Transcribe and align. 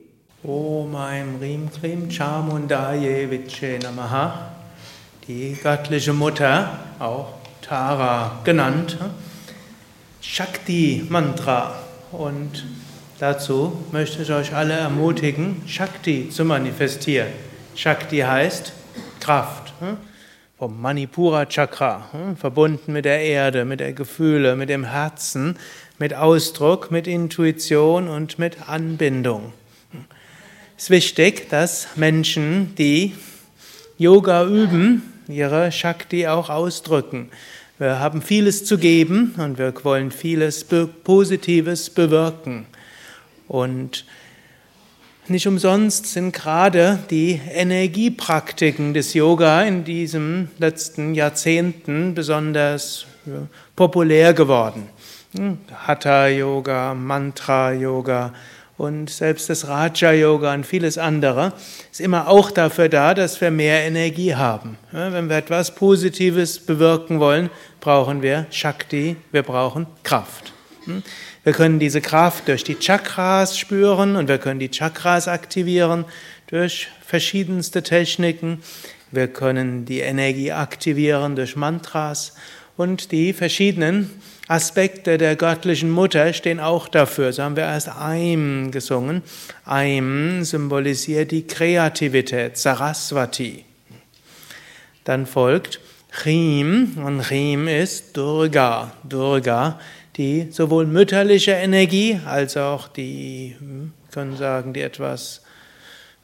Om 0.42 0.96
Aim 0.96 1.36
Rim 1.38 1.68
Krim 1.70 2.10
Chamundaye 2.10 3.30
Viche 3.30 3.78
Namaha. 3.82 4.52
Die 5.28 5.54
göttliche 5.62 6.14
Mutter, 6.14 6.78
auch 6.98 7.34
Tara 7.60 8.40
genannt, 8.42 8.96
Shakti 10.22 11.04
Mantra. 11.10 11.74
Und 12.10 12.64
dazu 13.18 13.84
möchte 13.92 14.22
ich 14.22 14.32
euch 14.32 14.54
alle 14.54 14.72
ermutigen, 14.72 15.60
Shakti 15.66 16.30
zu 16.30 16.46
manifestieren. 16.46 17.28
Shakti 17.74 18.20
heißt 18.20 18.72
Kraft. 19.20 19.63
Hm? 19.84 19.96
Vom 20.56 20.80
Manipura 20.80 21.46
Chakra, 21.46 22.08
hm? 22.12 22.36
verbunden 22.36 22.92
mit 22.92 23.04
der 23.04 23.20
Erde, 23.20 23.64
mit 23.64 23.80
der 23.80 23.92
Gefühle, 23.92 24.56
mit 24.56 24.68
dem 24.68 24.84
Herzen, 24.84 25.58
mit 25.98 26.14
Ausdruck, 26.14 26.90
mit 26.90 27.06
Intuition 27.06 28.08
und 28.08 28.38
mit 28.38 28.68
Anbindung. 28.68 29.52
Es 30.76 30.84
ist 30.84 30.90
wichtig, 30.90 31.48
dass 31.50 31.88
Menschen, 31.96 32.74
die 32.76 33.14
Yoga 33.98 34.44
üben, 34.44 35.02
ihre 35.28 35.70
Shakti 35.70 36.26
auch 36.26 36.50
ausdrücken. 36.50 37.30
Wir 37.78 37.98
haben 38.00 38.22
vieles 38.22 38.64
zu 38.64 38.78
geben 38.78 39.34
und 39.36 39.58
wir 39.58 39.72
wollen 39.84 40.10
vieles 40.10 40.64
Positives 41.04 41.90
bewirken. 41.90 42.66
Und 43.48 44.04
nicht 45.28 45.46
umsonst 45.46 46.06
sind 46.06 46.32
gerade 46.32 46.98
die 47.10 47.40
Energiepraktiken 47.52 48.94
des 48.94 49.14
Yoga 49.14 49.62
in 49.62 49.84
diesen 49.84 50.50
letzten 50.58 51.14
Jahrzehnten 51.14 52.14
besonders 52.14 53.06
populär 53.74 54.34
geworden. 54.34 54.88
Hm, 55.36 55.58
Hatha 55.86 56.28
Yoga, 56.28 56.94
Mantra 56.94 57.72
Yoga 57.72 58.34
und 58.76 59.08
selbst 59.08 59.48
das 59.48 59.68
Raja 59.68 60.12
Yoga 60.12 60.52
und 60.52 60.66
vieles 60.66 60.98
andere 60.98 61.52
ist 61.90 62.00
immer 62.00 62.28
auch 62.28 62.50
dafür 62.50 62.88
da, 62.88 63.14
dass 63.14 63.40
wir 63.40 63.50
mehr 63.50 63.84
Energie 63.84 64.34
haben. 64.34 64.76
Wenn 64.90 65.28
wir 65.28 65.36
etwas 65.36 65.74
Positives 65.74 66.58
bewirken 66.58 67.20
wollen, 67.20 67.50
brauchen 67.80 68.20
wir 68.20 68.46
Shakti, 68.50 69.16
wir 69.32 69.42
brauchen 69.42 69.86
Kraft. 70.02 70.52
Wir 71.44 71.52
können 71.52 71.78
diese 71.78 72.00
Kraft 72.00 72.48
durch 72.48 72.64
die 72.64 72.78
Chakras 72.78 73.58
spüren 73.58 74.16
und 74.16 74.28
wir 74.28 74.38
können 74.38 74.58
die 74.58 74.70
Chakras 74.70 75.28
aktivieren 75.28 76.06
durch 76.46 76.88
verschiedenste 77.06 77.82
Techniken. 77.82 78.62
Wir 79.10 79.28
können 79.28 79.84
die 79.84 80.00
Energie 80.00 80.52
aktivieren 80.52 81.36
durch 81.36 81.54
Mantras 81.54 82.34
und 82.78 83.12
die 83.12 83.34
verschiedenen 83.34 84.10
Aspekte 84.48 85.18
der 85.18 85.36
göttlichen 85.36 85.90
Mutter 85.90 86.32
stehen 86.32 86.60
auch 86.60 86.88
dafür. 86.88 87.30
So 87.34 87.42
haben 87.42 87.56
wir 87.56 87.64
erst 87.64 87.88
Aim 87.88 88.70
gesungen. 88.70 89.22
Aim 89.66 90.44
symbolisiert 90.44 91.30
die 91.30 91.46
Kreativität, 91.46 92.56
Saraswati. 92.56 93.66
Dann 95.04 95.26
folgt 95.26 95.78
Chim 96.22 96.96
und 97.04 97.22
Chim 97.28 97.68
ist 97.68 98.16
Durga. 98.16 98.92
Durga 99.06 99.78
die 100.16 100.48
sowohl 100.50 100.86
mütterliche 100.86 101.52
Energie 101.52 102.20
als 102.24 102.56
auch 102.56 102.88
die, 102.88 103.56
hm, 103.58 103.92
können 104.12 104.36
sagen, 104.36 104.72
die 104.72 104.80
etwas 104.80 105.42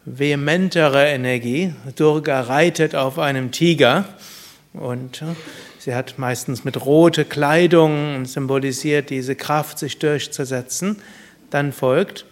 vehementere 0.05 1.07
Energie. 1.09 1.75
Durga 1.97 2.43
reitet 2.43 2.95
auf 2.95 3.19
einem 3.19 3.51
Tiger 3.51 4.05
und 4.73 5.21
hm, 5.21 5.37
sie 5.79 5.95
hat 5.95 6.19
meistens 6.19 6.65
mit 6.65 6.85
rote 6.85 7.25
Kleidung 7.25 8.25
symbolisiert 8.25 9.11
diese 9.11 9.35
Kraft, 9.35 9.79
sich 9.79 9.99
durchzusetzen. 9.99 10.97
Dann 11.51 11.73
folgt 11.73 12.25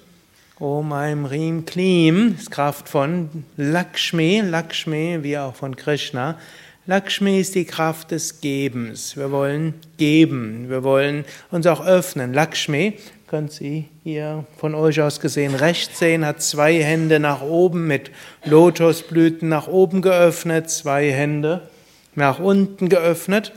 Om 0.60 0.92
Aim 0.92 1.24
Rim 1.24 1.66
Klim, 1.66 2.36
Kraft 2.50 2.88
von 2.88 3.44
Lakshmi, 3.56 4.42
Lakshmi 4.44 5.18
wie 5.22 5.38
auch 5.38 5.54
von 5.54 5.76
Krishna. 5.76 6.36
Lakshmi 6.88 7.38
ist 7.38 7.54
die 7.54 7.66
Kraft 7.66 8.12
des 8.12 8.40
Gebens. 8.40 9.14
Wir 9.14 9.30
wollen 9.30 9.74
geben. 9.98 10.70
Wir 10.70 10.82
wollen 10.84 11.26
uns 11.50 11.66
auch 11.66 11.84
öffnen. 11.84 12.32
Lakshmi, 12.32 12.94
könnt 13.26 13.52
Sie 13.52 13.84
hier 14.04 14.46
von 14.56 14.74
euch 14.74 15.02
aus 15.02 15.20
gesehen 15.20 15.54
rechts 15.54 15.98
sehen, 15.98 16.24
hat 16.24 16.40
zwei 16.40 16.82
Hände 16.82 17.20
nach 17.20 17.42
oben 17.42 17.86
mit 17.86 18.10
Lotusblüten 18.46 19.50
nach 19.50 19.68
oben 19.68 20.00
geöffnet, 20.00 20.70
zwei 20.70 21.12
Hände 21.12 21.68
nach 22.14 22.38
unten 22.38 22.88
geöffnet. 22.88 23.52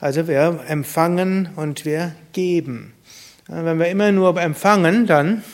Also 0.00 0.26
wir 0.26 0.64
empfangen 0.66 1.50
und 1.54 1.84
wir 1.84 2.16
geben. 2.32 2.94
Wenn 3.46 3.78
wir 3.78 3.86
immer 3.86 4.10
nur 4.10 4.40
empfangen, 4.40 5.06
dann 5.06 5.44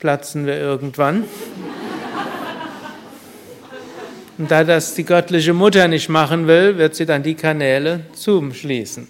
platzen 0.00 0.44
wir 0.44 0.58
irgendwann. 0.58 1.22
Und 4.38 4.50
da 4.50 4.64
das 4.64 4.94
die 4.94 5.04
göttliche 5.04 5.54
Mutter 5.54 5.88
nicht 5.88 6.08
machen 6.08 6.46
will, 6.46 6.76
wird 6.76 6.94
sie 6.94 7.06
dann 7.06 7.22
die 7.22 7.34
Kanäle 7.34 8.00
zuschließen. 8.12 9.08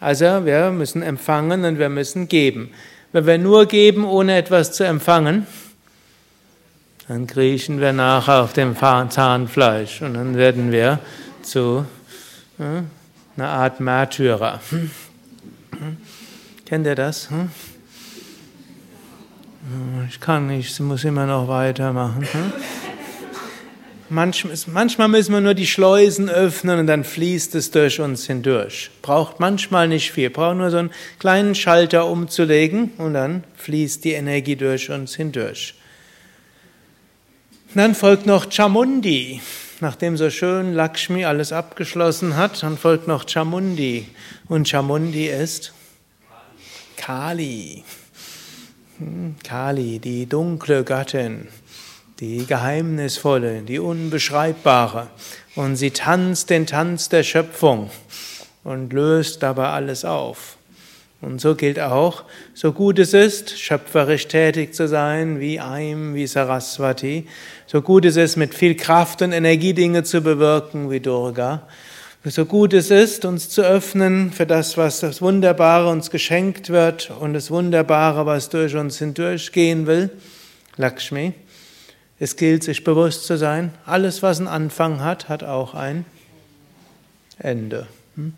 Also 0.00 0.44
wir 0.44 0.70
müssen 0.70 1.02
empfangen 1.02 1.64
und 1.64 1.78
wir 1.78 1.88
müssen 1.88 2.28
geben. 2.28 2.70
Wenn 3.12 3.26
wir 3.26 3.38
nur 3.38 3.66
geben, 3.66 4.04
ohne 4.04 4.36
etwas 4.36 4.72
zu 4.72 4.84
empfangen, 4.84 5.46
dann 7.08 7.26
kriechen 7.26 7.80
wir 7.80 7.92
nachher 7.92 8.42
auf 8.42 8.52
dem 8.52 8.76
Zahnfleisch 8.76 10.02
und 10.02 10.14
dann 10.14 10.36
werden 10.36 10.72
wir 10.72 10.98
zu 11.42 11.86
ja, 12.58 12.82
einer 13.36 13.48
Art 13.48 13.80
Märtyrer. 13.80 14.60
Kennt 16.66 16.86
ihr 16.86 16.94
das? 16.94 17.30
Hm? 17.30 17.50
Ich 20.08 20.20
kann 20.20 20.48
nicht, 20.48 20.70
ich 20.70 20.80
muss 20.80 21.04
immer 21.04 21.26
noch 21.26 21.48
weitermachen. 21.48 22.26
Hm? 22.30 22.52
Manchmal 24.08 25.08
müssen 25.08 25.32
wir 25.32 25.40
nur 25.40 25.54
die 25.54 25.66
Schleusen 25.66 26.28
öffnen 26.28 26.78
und 26.78 26.86
dann 26.86 27.02
fließt 27.02 27.54
es 27.56 27.72
durch 27.72 28.00
uns 28.00 28.26
hindurch. 28.26 28.90
Braucht 29.02 29.40
manchmal 29.40 29.88
nicht 29.88 30.12
viel, 30.12 30.30
braucht 30.30 30.56
nur 30.56 30.70
so 30.70 30.76
einen 30.76 30.92
kleinen 31.18 31.54
Schalter 31.54 32.06
umzulegen 32.06 32.92
und 32.98 33.14
dann 33.14 33.42
fließt 33.56 34.04
die 34.04 34.12
Energie 34.12 34.54
durch 34.54 34.90
uns 34.90 35.16
hindurch. 35.16 35.74
Dann 37.74 37.94
folgt 37.94 38.26
noch 38.26 38.50
Chamundi. 38.50 39.40
Nachdem 39.80 40.16
so 40.16 40.30
schön 40.30 40.72
Lakshmi 40.72 41.26
alles 41.26 41.52
abgeschlossen 41.52 42.36
hat, 42.36 42.62
dann 42.62 42.78
folgt 42.78 43.08
noch 43.08 43.28
Chamundi. 43.28 44.06
Und 44.48 44.68
Chamundi 44.68 45.26
ist 45.26 45.74
Kali. 46.96 47.84
Hm, 48.98 49.34
Kali, 49.44 49.98
die 49.98 50.26
dunkle 50.26 50.84
Göttin 50.84 51.48
die 52.20 52.46
geheimnisvolle, 52.46 53.62
die 53.62 53.78
unbeschreibbare. 53.78 55.08
Und 55.54 55.76
sie 55.76 55.90
tanzt 55.90 56.50
den 56.50 56.66
Tanz 56.66 57.08
der 57.08 57.22
Schöpfung 57.22 57.90
und 58.64 58.92
löst 58.92 59.42
dabei 59.42 59.68
alles 59.68 60.04
auf. 60.04 60.56
Und 61.22 61.40
so 61.40 61.54
gilt 61.54 61.80
auch, 61.80 62.24
so 62.52 62.72
gut 62.72 62.98
es 62.98 63.14
ist, 63.14 63.58
schöpferisch 63.58 64.28
tätig 64.28 64.74
zu 64.74 64.86
sein, 64.86 65.40
wie 65.40 65.58
Aim, 65.58 66.14
wie 66.14 66.26
Saraswati, 66.26 67.26
so 67.66 67.80
gut 67.80 68.04
es 68.04 68.16
ist, 68.16 68.36
mit 68.36 68.54
viel 68.54 68.76
Kraft 68.76 69.22
und 69.22 69.32
Energie 69.32 69.72
Dinge 69.72 70.04
zu 70.04 70.20
bewirken, 70.20 70.90
wie 70.90 71.00
Durga, 71.00 71.66
so 72.24 72.44
gut 72.44 72.74
es 72.74 72.90
ist, 72.90 73.24
uns 73.24 73.48
zu 73.48 73.62
öffnen 73.62 74.32
für 74.32 74.46
das, 74.46 74.76
was 74.76 75.00
das 75.00 75.22
Wunderbare 75.22 75.88
uns 75.88 76.10
geschenkt 76.10 76.70
wird 76.70 77.10
und 77.20 77.34
das 77.34 77.50
Wunderbare, 77.50 78.26
was 78.26 78.48
durch 78.48 78.74
uns 78.74 78.98
hindurchgehen 78.98 79.86
will, 79.86 80.10
Lakshmi, 80.76 81.34
es 82.18 82.36
gilt, 82.36 82.64
sich 82.64 82.84
bewusst 82.84 83.24
zu 83.26 83.36
sein, 83.36 83.72
alles, 83.84 84.22
was 84.22 84.38
einen 84.38 84.48
Anfang 84.48 85.00
hat, 85.00 85.28
hat 85.28 85.44
auch 85.44 85.74
ein 85.74 86.04
Ende. 87.38 87.86
Hm? 88.14 88.32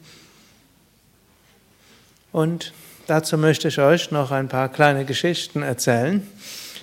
Und 2.33 2.73
dazu 3.07 3.39
möchte 3.39 3.69
ich 3.69 3.79
euch 3.79 4.11
noch 4.11 4.31
ein 4.33 4.49
paar 4.49 4.69
kleine 4.69 5.05
Geschichten 5.05 5.63
erzählen. 5.63 6.27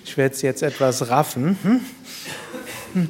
Ich 0.04 0.16
werde 0.16 0.34
es 0.34 0.42
jetzt 0.42 0.62
etwas 0.62 1.08
raffen. 1.10 1.58
Hm? 1.62 3.08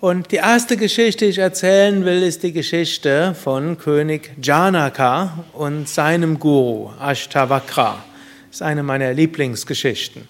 Und 0.00 0.32
die 0.32 0.36
erste 0.36 0.78
Geschichte, 0.78 1.26
die 1.26 1.30
ich 1.30 1.38
erzählen 1.38 2.04
will, 2.04 2.22
ist 2.22 2.42
die 2.42 2.52
Geschichte 2.52 3.34
von 3.34 3.76
König 3.76 4.30
Janaka 4.42 5.44
und 5.52 5.88
seinem 5.88 6.38
Guru 6.38 6.90
Ashtavakra. 6.98 8.02
Das 8.48 8.56
ist 8.56 8.62
eine 8.62 8.82
meiner 8.82 9.12
Lieblingsgeschichten. 9.12 10.26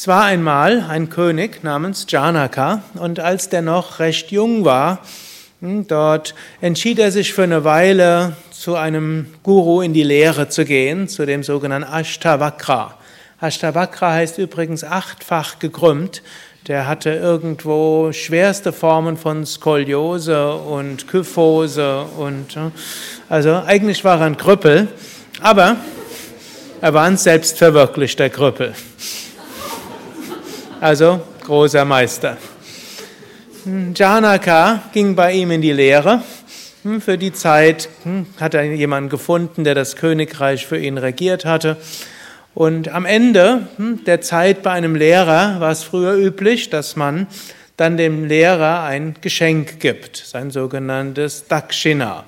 Es 0.00 0.06
war 0.06 0.22
einmal 0.22 0.84
ein 0.88 1.10
König 1.10 1.64
namens 1.64 2.06
Janaka 2.08 2.84
und 2.94 3.18
als 3.18 3.48
der 3.48 3.62
noch 3.62 3.98
recht 3.98 4.30
jung 4.30 4.64
war, 4.64 5.00
hm, 5.60 5.88
dort 5.88 6.36
entschied 6.60 7.00
er 7.00 7.10
sich 7.10 7.34
für 7.34 7.42
eine 7.42 7.64
Weile 7.64 8.36
zu 8.52 8.76
einem 8.76 9.26
Guru 9.42 9.80
in 9.80 9.94
die 9.94 10.04
Lehre 10.04 10.48
zu 10.48 10.64
gehen, 10.64 11.08
zu 11.08 11.26
dem 11.26 11.42
sogenannten 11.42 11.92
Ashtavakra. 11.92 12.94
Ashtavakra 13.40 14.12
heißt 14.12 14.38
übrigens 14.38 14.84
achtfach 14.84 15.58
gekrümmt. 15.58 16.22
der 16.68 16.86
hatte 16.86 17.10
irgendwo 17.10 18.12
schwerste 18.12 18.72
Formen 18.72 19.16
von 19.16 19.44
Skoliose 19.46 20.52
und 20.54 21.08
Kyphose 21.08 22.04
und 22.16 22.56
also 23.28 23.64
eigentlich 23.66 24.04
war 24.04 24.20
er 24.20 24.26
ein 24.26 24.36
Krüppel, 24.36 24.86
aber 25.42 25.74
er 26.80 26.94
war 26.94 27.02
ein 27.02 27.16
selbstverwirklichter 27.16 28.30
Krüppel. 28.30 28.74
Also 30.80 31.20
großer 31.44 31.84
Meister. 31.84 32.36
Janaka 33.96 34.84
ging 34.92 35.16
bei 35.16 35.32
ihm 35.32 35.50
in 35.50 35.60
die 35.60 35.72
Lehre. 35.72 36.22
Für 37.00 37.18
die 37.18 37.32
Zeit 37.32 37.88
hm, 38.04 38.26
hat 38.38 38.54
er 38.54 38.62
jemanden 38.62 39.10
gefunden, 39.10 39.64
der 39.64 39.74
das 39.74 39.96
Königreich 39.96 40.68
für 40.68 40.78
ihn 40.78 40.96
regiert 40.96 41.44
hatte. 41.44 41.78
Und 42.54 42.90
am 42.90 43.06
Ende 43.06 43.66
hm, 43.76 44.04
der 44.04 44.20
Zeit 44.20 44.62
bei 44.62 44.70
einem 44.70 44.94
Lehrer 44.94 45.58
war 45.58 45.72
es 45.72 45.82
früher 45.82 46.14
üblich, 46.14 46.70
dass 46.70 46.94
man 46.94 47.26
dann 47.76 47.96
dem 47.96 48.24
Lehrer 48.24 48.84
ein 48.84 49.16
Geschenk 49.20 49.80
gibt, 49.80 50.16
sein 50.16 50.52
sogenanntes 50.52 51.48
Dakshina. 51.48 52.24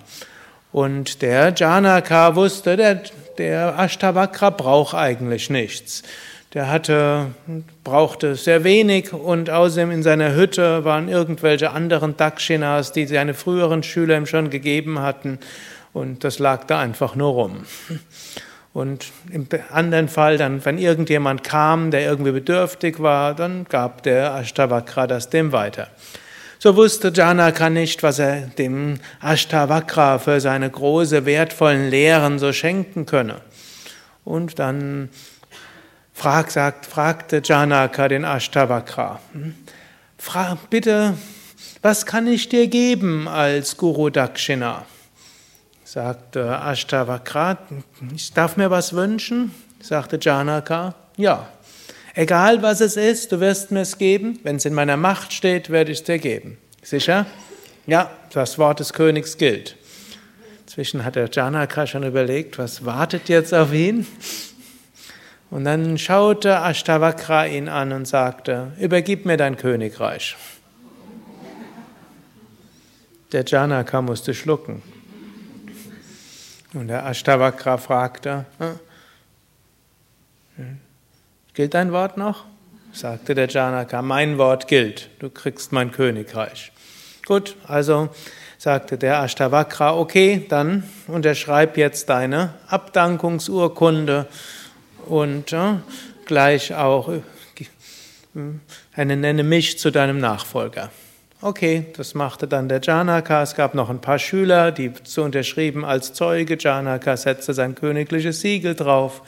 Und 0.72 1.22
der 1.22 1.54
Janaka 1.56 2.34
wusste, 2.34 2.76
der, 2.76 3.02
der 3.38 3.78
Ashtavakra 3.78 4.50
braucht 4.50 4.94
eigentlich 4.94 5.50
nichts. 5.50 6.02
Der 6.52 6.68
hatte, 6.68 7.28
brauchte 7.84 8.34
sehr 8.34 8.64
wenig 8.64 9.12
und 9.12 9.50
außerdem 9.50 9.92
in 9.92 10.02
seiner 10.02 10.34
Hütte 10.34 10.84
waren 10.84 11.08
irgendwelche 11.08 11.70
anderen 11.70 12.16
Dakshinas, 12.16 12.90
die 12.90 13.06
seine 13.06 13.34
früheren 13.34 13.84
Schüler 13.84 14.16
ihm 14.16 14.26
schon 14.26 14.50
gegeben 14.50 14.98
hatten 14.98 15.38
und 15.92 16.24
das 16.24 16.40
lag 16.40 16.64
da 16.64 16.80
einfach 16.80 17.14
nur 17.14 17.32
rum. 17.32 17.66
Und 18.72 19.06
im 19.32 19.48
anderen 19.72 20.08
Fall, 20.08 20.38
dann, 20.38 20.64
wenn 20.64 20.78
irgendjemand 20.78 21.42
kam, 21.42 21.90
der 21.90 22.02
irgendwie 22.02 22.30
bedürftig 22.30 23.00
war, 23.00 23.34
dann 23.34 23.64
gab 23.64 24.04
der 24.04 24.34
Ashtavakra 24.36 25.08
das 25.08 25.28
dem 25.28 25.50
weiter. 25.50 25.88
So 26.60 26.76
wusste 26.76 27.10
Janaka 27.14 27.70
nicht, 27.70 28.02
was 28.02 28.18
er 28.18 28.42
dem 28.42 29.00
Ashtavakra 29.22 30.18
für 30.18 30.40
seine 30.40 30.70
große, 30.70 31.26
wertvollen 31.26 31.90
Lehren 31.90 32.38
so 32.38 32.52
schenken 32.52 33.06
könne. 33.06 33.36
Und 34.24 34.58
dann 34.58 35.08
frag, 36.20 36.50
sagt, 36.50 36.84
fragte 36.84 37.40
Janaka 37.42 38.06
den 38.06 38.26
Ashtavakra, 38.26 39.20
hm, 39.32 39.54
frag, 40.18 40.68
bitte, 40.68 41.14
was 41.80 42.04
kann 42.04 42.26
ich 42.26 42.50
dir 42.50 42.66
geben 42.66 43.26
als 43.26 43.78
Guru 43.78 44.10
Dakshina? 44.10 44.84
sagte 45.82 46.60
Ashtavakra, 46.60 47.56
ich 48.14 48.34
darf 48.34 48.58
mir 48.58 48.70
was 48.70 48.92
wünschen? 48.92 49.54
sagte 49.80 50.18
Janaka, 50.20 50.94
ja. 51.16 51.48
Egal 52.14 52.60
was 52.60 52.82
es 52.82 52.98
ist, 52.98 53.32
du 53.32 53.40
wirst 53.40 53.70
mir 53.70 53.80
es 53.80 53.96
geben. 53.96 54.40
Wenn 54.42 54.56
es 54.56 54.66
in 54.66 54.74
meiner 54.74 54.98
Macht 54.98 55.32
steht, 55.32 55.70
werde 55.70 55.90
ich 55.90 56.00
es 56.00 56.04
dir 56.04 56.18
geben. 56.18 56.58
Sicher? 56.82 57.24
Ja, 57.86 58.10
das 58.34 58.58
Wort 58.58 58.80
des 58.80 58.92
Königs 58.92 59.38
gilt. 59.38 59.76
Inzwischen 60.66 61.02
hat 61.02 61.16
der 61.16 61.30
Janaka 61.32 61.86
schon 61.86 62.02
überlegt, 62.02 62.58
was 62.58 62.84
wartet 62.84 63.30
jetzt 63.30 63.54
auf 63.54 63.72
ihn? 63.72 64.06
Und 65.50 65.64
dann 65.64 65.98
schaute 65.98 66.54
Ashtavakra 66.62 67.46
ihn 67.46 67.68
an 67.68 67.92
und 67.92 68.06
sagte, 68.06 68.72
übergib 68.78 69.26
mir 69.26 69.36
dein 69.36 69.56
Königreich. 69.56 70.36
Der 73.32 73.44
Janaka 73.44 74.00
musste 74.00 74.32
schlucken. 74.32 74.82
Und 76.72 76.86
der 76.86 77.04
Ashtavakra 77.04 77.78
fragte, 77.78 78.44
gilt 81.54 81.74
dein 81.74 81.92
Wort 81.92 82.16
noch? 82.16 82.44
sagte 82.92 83.34
der 83.34 83.48
Janaka, 83.48 84.02
mein 84.02 84.38
Wort 84.38 84.66
gilt, 84.68 85.10
du 85.20 85.30
kriegst 85.30 85.72
mein 85.72 85.92
Königreich. 85.92 86.72
Gut, 87.26 87.56
also 87.66 88.08
sagte 88.58 88.98
der 88.98 89.20
Ashtavakra, 89.22 89.96
okay, 89.96 90.44
dann 90.48 90.82
unterschreib 91.06 91.76
jetzt 91.76 92.08
deine 92.08 92.54
Abdankungsurkunde 92.68 94.26
und 95.10 95.54
gleich 96.24 96.74
auch 96.74 97.12
äh, 98.36 99.04
nenne 99.04 99.42
mich 99.42 99.78
zu 99.78 99.90
deinem 99.90 100.18
Nachfolger. 100.18 100.90
Okay, 101.42 101.86
das 101.96 102.14
machte 102.14 102.46
dann 102.46 102.68
der 102.68 102.80
Janaka. 102.82 103.42
Es 103.42 103.54
gab 103.54 103.74
noch 103.74 103.88
ein 103.88 104.00
paar 104.00 104.18
Schüler, 104.18 104.72
die 104.72 104.92
zu 104.92 105.22
unterschrieben 105.22 105.86
als 105.86 106.12
Zeuge. 106.12 106.58
Janaka 106.60 107.16
setzte 107.16 107.54
sein 107.54 107.74
königliches 107.74 108.40
Siegel 108.42 108.74
drauf. 108.74 109.22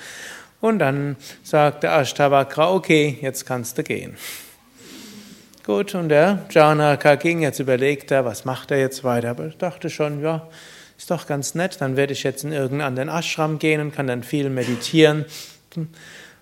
Und 0.60 0.78
dann 0.78 1.16
sagte 1.42 1.88
Ashtavakra, 1.88 2.70
okay, 2.70 3.18
jetzt 3.22 3.46
kannst 3.46 3.78
du 3.78 3.82
gehen. 3.82 4.16
Gut, 5.64 5.94
und 5.94 6.10
der 6.10 6.44
Janaka 6.50 7.14
ging, 7.14 7.40
jetzt 7.40 7.60
überlegt 7.60 8.10
er, 8.10 8.24
was 8.24 8.44
macht 8.44 8.70
er 8.70 8.78
jetzt 8.78 9.04
weiter. 9.04 9.30
Aber 9.30 9.46
ich 9.46 9.56
dachte 9.56 9.88
schon, 9.88 10.20
ja, 10.20 10.46
ist 10.98 11.10
doch 11.10 11.26
ganz 11.26 11.54
nett, 11.54 11.80
dann 11.80 11.96
werde 11.96 12.12
ich 12.12 12.22
jetzt 12.22 12.44
in 12.44 12.52
irgendeinen 12.52 12.82
anderen 12.82 13.08
Ashram 13.08 13.58
gehen 13.58 13.80
und 13.80 13.94
kann 13.94 14.06
dann 14.06 14.22
viel 14.22 14.50
meditieren. 14.50 15.24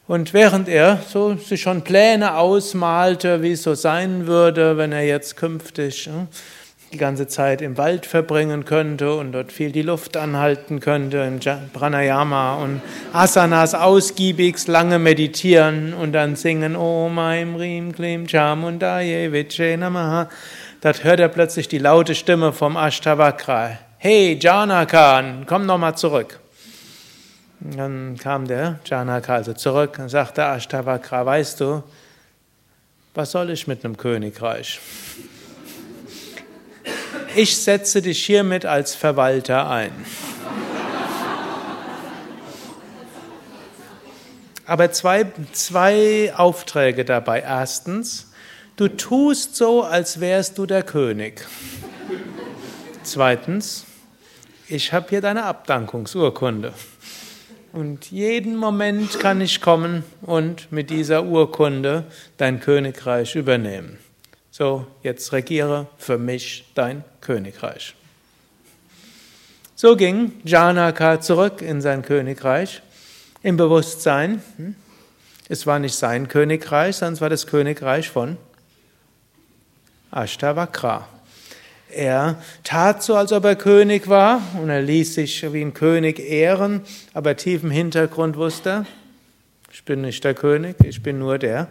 Und 0.07 0.35
während 0.35 0.69
er 0.69 0.99
so 1.09 1.37
sich 1.37 1.63
schon 1.63 1.83
Pläne 1.83 2.35
ausmalte, 2.35 3.43
wie 3.43 3.53
es 3.53 3.63
so 3.63 3.75
sein 3.75 4.27
würde, 4.27 4.77
wenn 4.77 4.91
er 4.91 5.05
jetzt 5.05 5.37
künftig 5.37 6.07
hm, 6.07 6.27
die 6.93 6.97
ganze 6.97 7.29
Zeit 7.29 7.63
im 7.63 7.79
Wald 7.79 8.07
verbringen 8.07 8.65
könnte 8.65 9.15
und 9.15 9.31
dort 9.31 9.53
viel 9.53 9.71
die 9.71 9.83
Luft 9.83 10.17
anhalten 10.17 10.81
könnte, 10.81 11.19
im 11.19 11.39
Pranayama 11.73 12.57
und 12.57 12.83
Asanas 13.13 13.75
ausgiebigst 13.75 14.67
lange 14.67 14.99
meditieren 14.99 15.95
und 15.95 16.13
dann 16.13 16.35
singen 16.35 16.75
Om 16.75 17.17
Aim 17.21 17.55
Rim 17.55 17.93
Klim 17.93 18.27
Chamundaye 18.27 19.31
Viche 19.31 19.77
Namaha. 19.79 20.29
Dort 20.81 21.05
hört 21.05 21.21
er 21.21 21.29
plötzlich 21.29 21.69
die 21.69 21.79
laute 21.79 22.17
Stimme 22.17 22.53
vom 22.53 22.77
Ashtavakra. 22.77 23.79
Hey 23.99 24.37
Janakan, 24.41 25.45
komm 25.47 25.67
nochmal 25.67 25.97
zurück. 25.97 26.41
Dann 27.61 28.17
kam 28.17 28.47
der 28.47 28.81
Janaka 28.87 29.35
also 29.35 29.53
zurück 29.53 29.99
und 29.99 30.09
sagte 30.09 30.43
Ashtavakra, 30.43 31.27
weißt 31.27 31.61
du, 31.61 31.83
was 33.15 33.33
soll 33.33 33.51
ich 33.51 33.67
mit 33.67 33.85
einem 33.85 33.99
Königreich? 33.99 34.81
Ich 37.37 37.57
setze 37.59 38.01
dich 38.01 38.25
hiermit 38.25 38.65
als 38.65 38.95
Verwalter 38.95 39.69
ein. 39.69 39.93
Aber 44.65 44.91
zwei, 44.93 45.27
zwei 45.53 46.33
Aufträge 46.35 47.05
dabei. 47.05 47.41
Erstens, 47.41 48.31
du 48.77 48.89
tust 48.89 49.57
so, 49.57 49.83
als 49.83 50.21
wärst 50.21 50.59
du 50.59 50.65
der 50.65 50.83
König. 50.83 51.47
Zweitens, 53.03 53.85
ich 54.69 54.93
habe 54.93 55.09
hier 55.11 55.21
deine 55.21 55.45
Abdankungsurkunde. 55.45 56.73
Und 57.73 58.11
jeden 58.11 58.57
Moment 58.57 59.21
kann 59.21 59.41
ich 59.41 59.61
kommen 59.61 60.03
und 60.23 60.73
mit 60.73 60.91
dieser 60.91 61.25
Urkunde 61.25 62.05
dein 62.37 62.59
Königreich 62.59 63.37
übernehmen. 63.37 63.99
So, 64.51 64.87
jetzt 65.03 65.33
regiere 65.33 65.87
für 65.97 66.19
mich 66.19 66.65
dein 66.75 67.05
Königreich. 67.21 67.95
So 69.77 69.97
ging 69.97 70.33
Janaka 70.45 71.21
zurück 71.21 71.63
in 71.63 71.81
sein 71.81 72.03
Königreich 72.03 72.83
im 73.43 73.57
Bewusstsein, 73.57 74.43
hm, 74.57 74.75
es 75.49 75.67
war 75.67 75.79
nicht 75.79 75.95
sein 75.95 76.29
Königreich, 76.29 76.97
sondern 76.97 77.15
es 77.15 77.21
war 77.21 77.31
das 77.31 77.47
Königreich 77.47 78.11
von 78.11 78.37
Ashtavakra. 80.11 81.09
Er 81.93 82.37
tat 82.65 83.03
so, 83.03 83.17
als 83.17 83.33
ob 83.33 83.45
er 83.45 83.57
König 83.57 84.09
war 84.09 84.41
und 84.61 84.69
er 84.69 84.83
ließ 84.83 85.15
sich 85.15 85.53
wie 85.53 85.61
ein 85.61 85.75
König 85.75 86.19
ehren, 86.19 86.83
aber 87.15 87.37
tief 87.37 87.63
im 87.63 87.71
Hintergrund 87.71 88.37
wusste, 88.37 88.87
ich 89.73 89.85
bin 89.85 90.01
nicht 90.03 90.25
der 90.25 90.35
König, 90.35 90.77
ich 90.85 91.03
bin 91.03 91.19
nur 91.19 91.39
der 91.39 91.69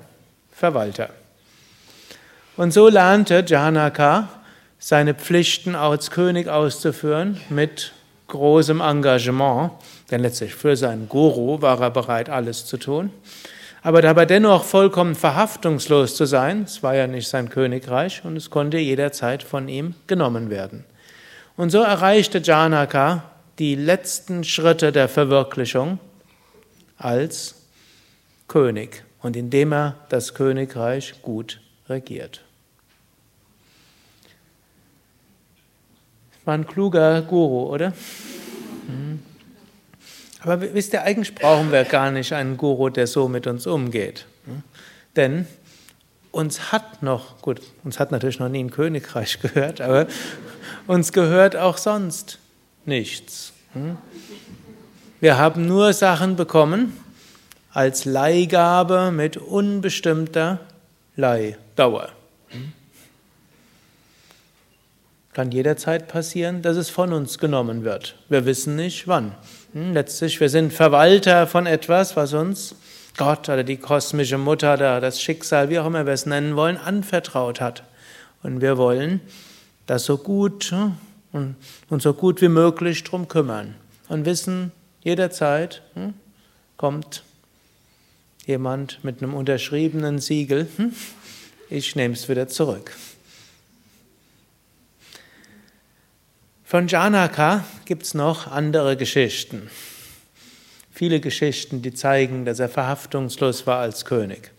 Verwalter. 0.51 1.09
Und 2.57 2.73
so 2.73 2.89
lernte 2.89 3.43
Janaka 3.47 4.29
seine 4.77 5.13
Pflichten 5.13 5.75
als 5.75 6.11
König 6.11 6.47
auszuführen 6.47 7.39
mit 7.49 7.93
großem 8.27 8.81
Engagement, 8.81 9.71
denn 10.11 10.21
letztlich 10.21 10.55
für 10.55 10.75
seinen 10.75 11.09
Guru 11.09 11.61
war 11.61 11.81
er 11.81 11.91
bereit, 11.91 12.29
alles 12.29 12.65
zu 12.65 12.77
tun 12.77 13.11
aber 13.81 14.01
dabei 14.01 14.25
dennoch 14.25 14.63
vollkommen 14.63 15.15
verhaftungslos 15.15 16.15
zu 16.15 16.25
sein, 16.25 16.63
es 16.63 16.83
war 16.83 16.95
ja 16.95 17.07
nicht 17.07 17.27
sein 17.27 17.50
Königreich 17.50 18.24
und 18.25 18.36
es 18.36 18.50
konnte 18.50 18.77
jederzeit 18.77 19.43
von 19.43 19.67
ihm 19.69 19.95
genommen 20.07 20.50
werden. 20.50 20.86
Und 21.55 21.69
so 21.69 21.79
erreichte 21.81 22.39
Janaka 22.39 23.24
die 23.57 23.75
letzten 23.75 24.43
Schritte 24.43 24.91
der 24.91 25.07
Verwirklichung 25.09 26.00
als 26.98 27.55
König 28.48 29.03
und 29.21 29.36
indem 29.36 29.74
er 29.74 29.95
das 30.09 30.33
Königreich 30.33 31.21
gut 31.21 31.62
regiert. 31.88 32.41
War 36.45 36.53
ein 36.53 36.65
kluger 36.65 37.21
Guru, 37.21 37.74
oder? 37.74 37.93
Hm. 40.41 40.50
Aber 40.50 40.74
wisst 40.74 40.93
ihr, 40.93 41.03
eigentlich 41.03 41.36
brauchen 41.36 41.72
wir 41.72 41.84
gar 41.84 42.12
nicht 42.12 42.34
einen 42.34 42.58
Guru, 42.58 42.89
der 42.89 43.08
so 43.08 43.27
mit 43.27 43.48
uns 43.48 43.67
umgeht. 43.67 44.25
Denn 45.15 45.48
uns 46.31 46.72
hat 46.72 47.01
noch, 47.03 47.41
gut, 47.41 47.62
uns 47.84 48.00
hat 48.00 48.12
natürlich 48.12 48.39
noch 48.39 48.50
nie 48.50 48.63
ein 48.63 48.72
Königreich 48.72 49.39
gehört, 49.41 49.81
aber 49.81 50.08
uns 50.88 51.12
gehört 51.12 51.55
auch 51.55 51.77
sonst 51.77 52.39
nichts. 52.86 53.53
Hm? 53.74 53.98
Wir 55.19 55.38
haben 55.38 55.67
nur 55.67 55.93
Sachen 55.93 56.36
bekommen 56.36 56.98
als 57.72 58.05
Leihgabe 58.05 59.12
mit 59.12 59.38
unbestimmter 59.38 60.60
Leihdauer. 61.15 62.10
Kann 65.34 65.51
jederzeit 65.51 66.08
passieren, 66.08 66.62
dass 66.62 66.77
es 66.77 66.89
von 66.89 67.13
uns 67.13 67.38
genommen 67.38 67.84
wird. 67.84 68.15
Wir 68.29 68.46
wissen 68.46 68.75
nicht 68.75 69.08
wann. 69.08 69.36
Hm, 69.73 69.93
letztlich, 69.93 70.39
wir 70.39 70.49
sind 70.49 70.73
Verwalter 70.73 71.45
von 71.45 71.67
etwas, 71.67 72.15
was 72.15 72.33
uns 72.33 72.73
Gott 73.17 73.49
oder 73.49 73.63
die 73.63 73.77
kosmische 73.77 74.39
Mutter 74.39 74.73
oder 74.73 74.99
das 74.99 75.21
Schicksal, 75.21 75.69
wie 75.69 75.77
auch 75.77 75.85
immer 75.85 76.07
wir 76.07 76.13
es 76.13 76.25
nennen 76.25 76.55
wollen, 76.55 76.77
anvertraut 76.77 77.61
hat. 77.61 77.83
Und 78.41 78.61
wir 78.61 78.79
wollen 78.79 79.21
das 79.85 80.05
so 80.05 80.17
gut 80.17 80.71
hm, 80.71 80.95
und, 81.33 81.55
und 81.88 82.01
so 82.01 82.13
gut 82.13 82.41
wie 82.41 82.47
möglich 82.47 83.03
drum 83.03 83.27
kümmern 83.27 83.75
und 84.07 84.25
wissen, 84.25 84.71
jederzeit 85.03 85.83
hm, 85.93 86.15
kommt 86.75 87.23
jemand 88.47 89.03
mit 89.03 89.21
einem 89.21 89.35
unterschriebenen 89.35 90.17
Siegel, 90.17 90.67
hm, 90.77 90.95
ich 91.69 91.95
nehme 91.95 92.15
es 92.15 92.27
wieder 92.27 92.47
zurück. 92.47 92.95
Von 96.69 96.88
Janaka 96.88 97.63
gibt 97.85 98.03
es 98.03 98.13
noch 98.13 98.45
andere 98.45 98.95
Geschichten. 98.95 99.71
Viele 100.91 101.19
Geschichten, 101.19 101.81
die 101.81 101.95
zeigen, 101.95 102.45
dass 102.45 102.59
er 102.59 102.69
verhaftungslos 102.69 103.65
war 103.65 103.79
als 103.79 104.05
König. 104.05 104.51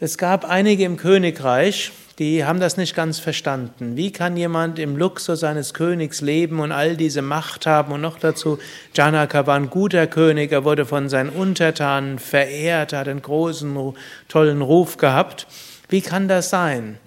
Es 0.00 0.16
gab 0.16 0.46
einige 0.46 0.84
im 0.84 0.96
Königreich, 0.96 1.92
die 2.18 2.46
haben 2.46 2.60
das 2.60 2.78
nicht 2.78 2.96
ganz 2.96 3.18
verstanden. 3.18 3.94
Wie 3.94 4.10
kann 4.10 4.38
jemand 4.38 4.78
im 4.78 4.96
Luxus 4.96 5.40
seines 5.40 5.74
Königs 5.74 6.22
leben 6.22 6.60
und 6.60 6.72
all 6.72 6.96
diese 6.96 7.20
Macht 7.20 7.66
haben? 7.66 7.92
Und 7.92 8.00
noch 8.00 8.18
dazu, 8.18 8.58
Janaka 8.94 9.46
war 9.46 9.56
ein 9.56 9.68
guter 9.68 10.06
König, 10.06 10.50
er 10.50 10.64
wurde 10.64 10.86
von 10.86 11.10
seinen 11.10 11.28
Untertanen 11.28 12.18
verehrt, 12.18 12.94
hat 12.94 13.06
einen 13.06 13.20
großen, 13.20 13.92
tollen 14.28 14.62
Ruf 14.62 14.96
gehabt. 14.96 15.46
Wie 15.90 16.00
kann 16.00 16.26
das 16.26 16.48
sein? 16.48 16.98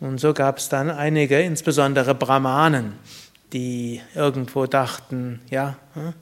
Und 0.00 0.20
so 0.20 0.34
gab 0.34 0.58
es 0.58 0.68
dann 0.68 0.90
einige, 0.90 1.40
insbesondere 1.40 2.14
Brahmanen, 2.14 2.98
die 3.52 4.00
irgendwo 4.14 4.66
dachten, 4.66 5.40
ja, 5.50 5.76
hm, 5.94 6.12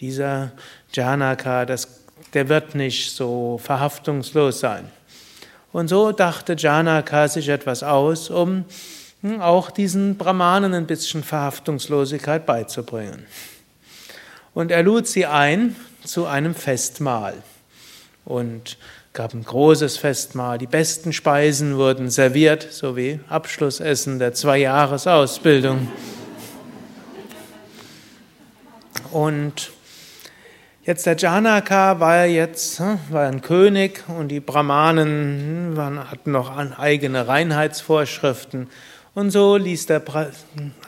dieser 0.00 0.52
Janaka, 0.92 1.64
das, 1.64 2.04
der 2.34 2.48
wird 2.48 2.74
nicht 2.74 3.12
so 3.12 3.58
verhaftungslos 3.58 4.60
sein. 4.60 4.88
Und 5.72 5.88
so 5.88 6.12
dachte 6.12 6.54
Janaka 6.56 7.28
sich 7.28 7.48
etwas 7.48 7.82
aus, 7.82 8.30
um 8.30 8.64
hm, 9.22 9.40
auch 9.40 9.70
diesen 9.70 10.16
Brahmanen 10.16 10.74
ein 10.74 10.86
bisschen 10.86 11.22
Verhaftungslosigkeit 11.22 12.46
beizubringen. 12.46 13.26
Und 14.54 14.70
er 14.70 14.82
lud 14.82 15.06
sie 15.06 15.26
ein 15.26 15.76
zu 16.04 16.26
einem 16.26 16.54
Festmahl 16.54 17.34
und 18.24 18.78
gab 19.12 19.34
ein 19.34 19.42
großes 19.42 19.96
Festmahl. 19.96 20.58
Die 20.58 20.66
besten 20.66 21.12
Speisen 21.12 21.76
wurden 21.76 22.10
serviert, 22.10 22.66
sowie 22.72 23.20
Abschlussessen 23.28 24.18
der 24.18 24.32
zwei 24.34 24.58
Jahresausbildung. 24.58 25.88
Und 29.12 29.72
Jetzt 30.88 31.04
der 31.04 31.18
Janaka 31.18 32.00
war 32.00 32.24
jetzt 32.24 32.80
hm, 32.80 32.98
war 33.10 33.26
ein 33.26 33.42
König 33.42 34.04
und 34.08 34.28
die 34.28 34.40
Brahmanen 34.40 35.72
hm, 35.72 35.76
waren, 35.76 36.10
hatten 36.10 36.30
noch 36.30 36.56
eigene 36.78 37.28
Reinheitsvorschriften. 37.28 38.70
Und 39.14 39.30
so 39.30 39.58
ließ 39.58 39.84
der, 39.84 40.02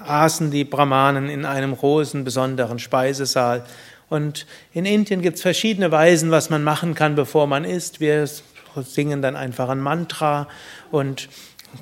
aßen 0.06 0.50
die 0.50 0.64
Brahmanen 0.64 1.28
in 1.28 1.44
einem 1.44 1.76
großen, 1.76 2.24
besonderen 2.24 2.78
Speisesaal. 2.78 3.62
Und 4.08 4.46
in 4.72 4.86
Indien 4.86 5.20
gibt 5.20 5.36
es 5.36 5.42
verschiedene 5.42 5.92
Weisen, 5.92 6.30
was 6.30 6.48
man 6.48 6.64
machen 6.64 6.94
kann, 6.94 7.14
bevor 7.14 7.46
man 7.46 7.64
isst. 7.66 8.00
Wir 8.00 8.26
singen 8.76 9.20
dann 9.20 9.36
einfach 9.36 9.68
ein 9.68 9.80
Mantra 9.80 10.48
und 10.90 11.28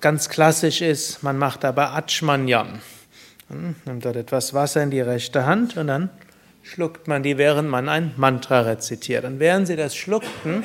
ganz 0.00 0.28
klassisch 0.28 0.80
ist, 0.80 1.22
man 1.22 1.38
macht 1.38 1.64
aber 1.64 1.94
Achmanyam. 1.94 2.80
Hm, 3.48 3.76
nimmt 3.84 4.04
dort 4.04 4.16
etwas 4.16 4.54
Wasser 4.54 4.82
in 4.82 4.90
die 4.90 5.02
rechte 5.02 5.46
Hand 5.46 5.76
und 5.76 5.86
dann 5.86 6.10
schluckt 6.68 7.08
man 7.08 7.22
die, 7.22 7.38
während 7.38 7.68
man 7.68 7.88
ein 7.88 8.12
Mantra 8.16 8.60
rezitiert. 8.60 9.24
Und 9.24 9.40
während 9.40 9.66
sie 9.66 9.76
das 9.76 9.96
schluckten, 9.96 10.64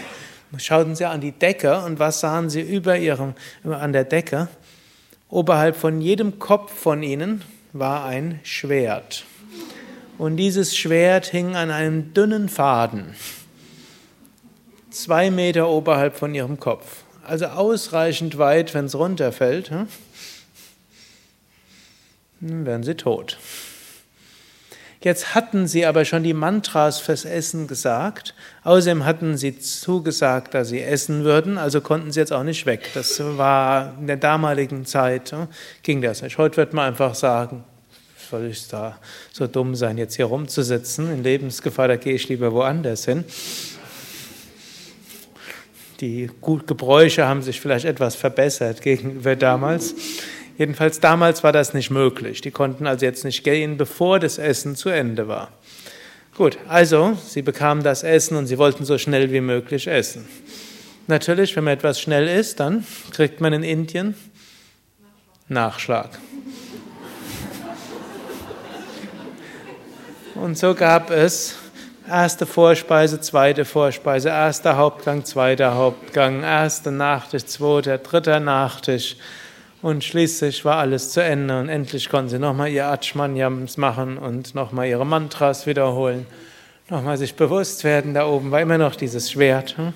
schauten 0.57 0.95
sie 0.95 1.05
an 1.05 1.21
die 1.21 1.31
Decke 1.31 1.79
und 1.79 1.99
was 1.99 2.19
sahen 2.19 2.49
sie 2.49 2.61
über 2.61 2.97
ihrem, 2.97 3.33
an 3.63 3.93
der 3.93 4.03
Decke? 4.03 4.49
Oberhalb 5.29 5.75
von 5.75 6.01
jedem 6.01 6.39
Kopf 6.39 6.73
von 6.73 7.01
ihnen 7.03 7.41
war 7.71 8.05
ein 8.05 8.39
Schwert. 8.43 9.25
Und 10.17 10.37
dieses 10.37 10.77
Schwert 10.77 11.25
hing 11.27 11.55
an 11.55 11.71
einem 11.71 12.13
dünnen 12.13 12.49
Faden, 12.49 13.15
zwei 14.91 15.31
Meter 15.31 15.69
oberhalb 15.69 16.17
von 16.17 16.35
ihrem 16.35 16.59
Kopf. 16.59 17.03
Also 17.25 17.45
ausreichend 17.45 18.37
weit, 18.37 18.73
wenn 18.73 18.85
es 18.85 18.95
runterfällt, 18.95 19.71
hm? 19.71 19.87
dann 22.41 22.65
werden 22.65 22.83
sie 22.83 22.95
tot. 22.95 23.37
Jetzt 25.03 25.35
hatten 25.35 25.67
sie 25.67 25.85
aber 25.85 26.05
schon 26.05 26.23
die 26.23 26.33
Mantras 26.33 26.99
fürs 26.99 27.25
Essen 27.25 27.67
gesagt. 27.67 28.33
Außerdem 28.63 29.03
hatten 29.03 29.35
sie 29.35 29.59
zugesagt, 29.59 30.53
dass 30.53 30.69
sie 30.69 30.81
essen 30.81 31.25
würden, 31.25 31.57
also 31.57 31.81
konnten 31.81 32.13
sie 32.13 32.21
jetzt 32.21 32.31
auch 32.31 32.43
nicht 32.43 32.65
weg. 32.65 32.89
Das 32.93 33.19
war 33.19 33.95
in 33.99 34.07
der 34.07 34.15
damaligen 34.15 34.85
Zeit, 34.85 35.35
ging 35.81 36.01
das 36.01 36.21
nicht. 36.21 36.37
Heute 36.37 36.55
wird 36.55 36.73
man 36.73 36.87
einfach 36.87 37.15
sagen, 37.15 37.65
soll 38.29 38.45
ich 38.45 38.65
da 38.69 38.97
so 39.33 39.45
dumm 39.45 39.75
sein, 39.75 39.97
jetzt 39.97 40.15
hier 40.15 40.25
rumzusitzen? 40.25 41.11
In 41.11 41.21
Lebensgefahr, 41.21 41.89
da 41.89 41.97
gehe 41.97 42.13
ich 42.13 42.29
lieber 42.29 42.53
woanders 42.53 43.03
hin. 43.03 43.25
Die 45.99 46.29
Gebräuche 46.65 47.27
haben 47.27 47.41
sich 47.41 47.59
vielleicht 47.59 47.85
etwas 47.85 48.15
verbessert 48.15 48.81
gegenüber 48.81 49.35
damals. 49.35 49.95
Jedenfalls 50.57 50.99
damals 50.99 51.43
war 51.43 51.51
das 51.51 51.73
nicht 51.73 51.89
möglich. 51.89 52.41
Die 52.41 52.51
konnten 52.51 52.85
also 52.85 53.05
jetzt 53.05 53.25
nicht 53.25 53.43
gehen, 53.43 53.77
bevor 53.77 54.19
das 54.19 54.37
Essen 54.37 54.75
zu 54.75 54.89
Ende 54.89 55.27
war. 55.27 55.49
Gut, 56.35 56.57
also 56.67 57.17
sie 57.25 57.41
bekamen 57.41 57.83
das 57.83 58.03
Essen 58.03 58.37
und 58.37 58.47
sie 58.47 58.57
wollten 58.57 58.85
so 58.85 58.97
schnell 58.97 59.31
wie 59.31 59.41
möglich 59.41 59.87
essen. 59.87 60.27
Natürlich, 61.07 61.55
wenn 61.55 61.63
man 61.63 61.73
etwas 61.73 61.99
schnell 61.99 62.27
isst, 62.27 62.59
dann 62.59 62.85
kriegt 63.11 63.41
man 63.41 63.53
in 63.53 63.63
Indien 63.63 64.15
Nachschlag. 65.47 66.09
Und 70.35 70.57
so 70.57 70.73
gab 70.73 71.11
es 71.11 71.55
erste 72.07 72.45
Vorspeise, 72.45 73.21
zweite 73.21 73.65
Vorspeise, 73.65 74.29
erster 74.29 74.77
Hauptgang, 74.77 75.25
zweiter 75.25 75.75
Hauptgang, 75.75 76.41
erster 76.41 76.91
Nachtisch, 76.91 77.45
zweiter, 77.45 77.97
dritter 77.97 78.39
Nachtisch. 78.39 79.17
Und 79.83 80.05
schließlich 80.05 80.63
war 80.63 80.77
alles 80.77 81.09
zu 81.09 81.21
Ende 81.21 81.59
und 81.59 81.67
endlich 81.67 82.07
konnten 82.07 82.29
sie 82.29 82.39
nochmal 82.39 82.69
ihr 82.69 82.87
Achmanyams 82.87 83.75
machen 83.75 84.17
und 84.17 84.55
nochmal 84.55 84.87
ihre 84.87 85.05
Mantras 85.05 85.65
wiederholen. 85.67 86.25
Nochmal 86.89 87.17
sich 87.17 87.35
bewusst 87.35 87.83
werden, 87.83 88.13
da 88.13 88.25
oben 88.25 88.49
war 88.49 88.61
immer 88.61 88.77
noch 88.77 88.95
dieses 88.95 89.29
Schwert. 89.29 89.75
Hm? 89.77 89.91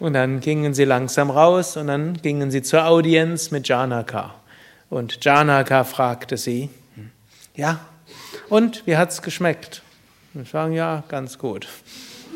Und 0.00 0.14
dann 0.14 0.40
gingen 0.40 0.74
sie 0.74 0.82
langsam 0.82 1.30
raus 1.30 1.76
und 1.76 1.86
dann 1.86 2.14
gingen 2.22 2.50
sie 2.50 2.62
zur 2.62 2.86
Audienz 2.86 3.52
mit 3.52 3.68
Janaka. 3.68 4.34
Und 4.90 5.24
Janaka 5.24 5.84
fragte 5.84 6.36
sie, 6.36 6.68
ja, 7.54 7.78
und 8.48 8.84
wie 8.84 8.96
hat's 8.96 9.22
geschmeckt? 9.22 9.82
Und 10.34 10.48
sagen, 10.48 10.72
ja, 10.72 11.04
ganz 11.06 11.38
gut. 11.38 11.68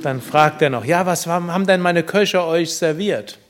Dann 0.04 0.20
fragt 0.20 0.62
er 0.62 0.70
noch, 0.70 0.84
ja, 0.84 1.06
was 1.06 1.26
haben 1.26 1.66
denn 1.66 1.80
meine 1.80 2.04
Köche 2.04 2.44
euch 2.44 2.76
serviert? 2.76 3.40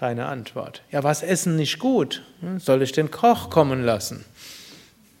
Keine 0.00 0.24
Antwort. 0.24 0.82
Ja, 0.90 1.04
was 1.04 1.22
essen 1.22 1.56
nicht 1.56 1.78
gut? 1.78 2.22
Hm, 2.40 2.58
soll 2.58 2.80
ich 2.80 2.92
den 2.92 3.10
Koch 3.10 3.50
kommen 3.50 3.84
lassen? 3.84 4.24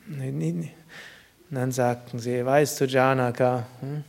Und 0.08 0.70
dann 1.50 1.70
sagten 1.70 2.18
sie, 2.18 2.46
weißt 2.46 2.80
du, 2.80 2.86
Janaka, 2.86 3.66
hm? 3.80 4.04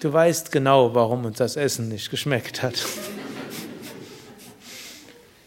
du 0.00 0.10
weißt 0.10 0.50
genau, 0.50 0.94
warum 0.94 1.26
uns 1.26 1.36
das 1.36 1.56
Essen 1.56 1.90
nicht 1.90 2.10
geschmeckt 2.10 2.62
hat. 2.62 2.74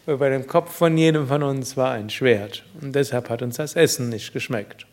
Über 0.06 0.30
dem 0.30 0.46
Kopf 0.46 0.72
von 0.72 0.96
jedem 0.96 1.26
von 1.26 1.42
uns 1.42 1.76
war 1.76 1.90
ein 1.90 2.10
Schwert 2.10 2.64
und 2.80 2.92
deshalb 2.94 3.30
hat 3.30 3.42
uns 3.42 3.56
das 3.56 3.74
Essen 3.74 4.10
nicht 4.10 4.32
geschmeckt. 4.32 4.86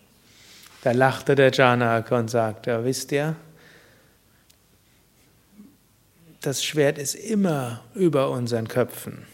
Da 0.82 0.94
lachte 0.94 1.36
der 1.36 1.52
Janaka 1.52 2.18
und 2.18 2.32
sagte, 2.32 2.84
wisst 2.86 3.12
ihr, 3.12 3.36
das 6.46 6.64
Schwert 6.64 6.98
ist 6.98 7.16
immer 7.16 7.82
über 7.94 8.30
unseren 8.30 8.68
Köpfen. 8.68 9.26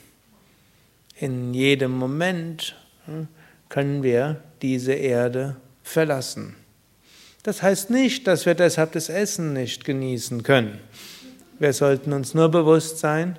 In 1.18 1.53
jedem 1.53 1.91
Moment 1.91 2.75
hm, 3.06 3.27
können 3.70 4.03
wir 4.03 4.41
diese 4.62 4.94
Erde 4.94 5.58
verlassen. 5.84 6.56
Das 7.44 7.62
heißt 7.62 7.89
nicht, 7.89 8.27
dass 8.27 8.46
wir 8.46 8.56
deshalb 8.56 8.91
das 8.94 9.10
Essen 9.10 9.53
nicht 9.53 9.84
genießen 9.84 10.44
können. 10.44 10.80
Wir 11.60 11.74
sollten 11.74 12.13
uns 12.13 12.34
nur 12.34 12.50
bewusst 12.50 13.00
sein, 13.00 13.38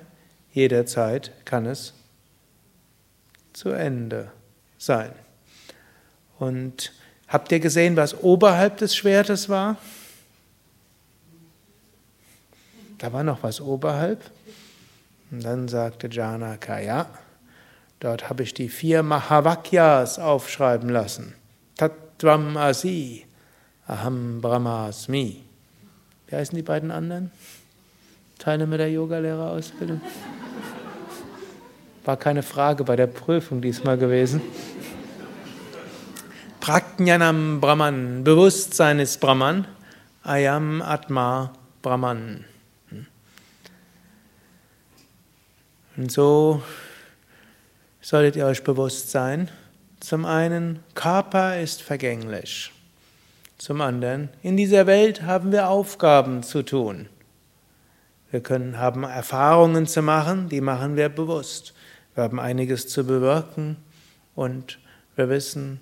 jederzeit 0.51 1.31
kann 1.45 1.65
es 1.65 1.93
zu 3.53 3.69
Ende 3.69 4.31
sein. 4.77 5.11
Und 6.37 6.91
habt 7.27 7.51
ihr 7.51 7.59
gesehen, 7.59 7.95
was 7.95 8.21
oberhalb 8.21 8.77
des 8.77 8.95
Schwertes 8.95 9.49
war? 9.49 9.77
Da 13.03 13.11
war 13.11 13.25
noch 13.25 13.43
was 13.43 13.59
oberhalb. 13.59 14.23
Und 15.29 15.43
dann 15.43 15.67
sagte 15.67 16.07
Janaka, 16.09 16.79
ja, 16.79 17.07
dort 17.99 18.29
habe 18.29 18.43
ich 18.43 18.53
die 18.53 18.69
vier 18.69 19.03
Mahavakyas 19.03 20.19
aufschreiben 20.19 20.87
lassen. 20.87 21.35
Tattvam 21.75 22.55
Asi, 22.55 23.25
Aham 23.87 24.39
Brahmasmi. 24.39 25.43
Wie 26.27 26.35
heißen 26.35 26.55
die 26.55 26.61
beiden 26.61 26.91
anderen? 26.91 27.31
Teilnehmer 28.39 28.77
der 28.77 28.89
Yogalehrerausbildung? 28.89 29.99
War 32.05 32.15
keine 32.15 32.41
Frage 32.41 32.85
bei 32.85 32.95
der 32.95 33.07
Prüfung 33.07 33.61
diesmal 33.61 33.97
gewesen. 33.97 34.41
Pragnanam 36.61 37.59
Brahman, 37.59 38.23
Bewusstsein 38.23 38.99
ist 38.99 39.19
Brahman, 39.19 39.67
Ayam 40.23 40.81
Atma 40.81 41.51
Brahman. 41.81 42.45
Und 45.95 46.11
so 46.11 46.63
solltet 48.01 48.35
ihr 48.35 48.47
euch 48.47 48.63
bewusst 48.63 49.11
sein, 49.11 49.49
zum 49.99 50.25
einen, 50.25 50.79
Körper 50.95 51.59
ist 51.59 51.81
vergänglich. 51.81 52.71
Zum 53.59 53.79
anderen, 53.79 54.29
in 54.41 54.57
dieser 54.57 54.87
Welt 54.87 55.21
haben 55.21 55.51
wir 55.51 55.69
Aufgaben 55.69 56.41
zu 56.41 56.63
tun. 56.63 57.07
Wir 58.31 58.41
können, 58.41 58.79
haben 58.79 59.03
Erfahrungen 59.03 59.85
zu 59.85 60.01
machen, 60.01 60.49
die 60.49 60.61
machen 60.61 60.95
wir 60.95 61.09
bewusst. 61.09 61.73
Wir 62.15 62.23
haben 62.23 62.39
einiges 62.39 62.87
zu 62.89 63.05
bewirken 63.05 63.77
und 64.35 64.79
wir 65.15 65.29
wissen, 65.29 65.79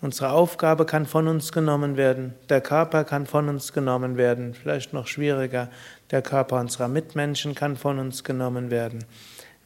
unsere 0.00 0.30
Aufgabe 0.30 0.86
kann 0.86 1.06
von 1.06 1.28
uns 1.28 1.52
genommen 1.52 1.96
werden, 1.98 2.34
der 2.48 2.62
Körper 2.62 3.04
kann 3.04 3.26
von 3.26 3.48
uns 3.50 3.72
genommen 3.72 4.16
werden, 4.16 4.54
vielleicht 4.54 4.94
noch 4.94 5.06
schwieriger, 5.06 5.68
der 6.10 6.22
Körper 6.22 6.58
unserer 6.58 6.88
Mitmenschen 6.88 7.54
kann 7.54 7.76
von 7.76 7.98
uns 7.98 8.24
genommen 8.24 8.70
werden 8.70 9.04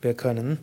wir 0.06 0.14
können. 0.14 0.58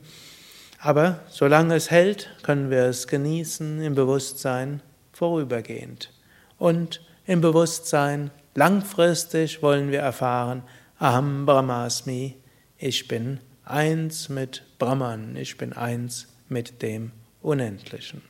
Aber 0.80 1.20
solange 1.30 1.76
es 1.76 1.92
hält, 1.92 2.30
können 2.44 2.70
wir 2.70 2.86
es 2.86 3.08
genießen 3.08 3.82
im 3.82 3.94
Bewusstsein 3.94 4.82
vorübergehend. 5.12 6.12
Und 6.58 7.02
im 7.26 7.42
Bewusstsein 7.42 8.32
langfristig 8.56 9.62
wollen 9.62 9.92
wir 9.92 10.00
erfahren, 10.00 10.64
Aham 10.98 11.46
Brahmasmi, 11.46 12.38
ich 12.78 13.08
bin 13.08 13.40
eins 13.66 14.30
mit 14.30 14.64
Brahman, 14.80 15.36
ich 15.36 15.58
bin 15.58 15.74
eins 15.74 16.28
mit 16.48 16.82
dem 16.82 17.12
Unendlichen. 17.42 18.22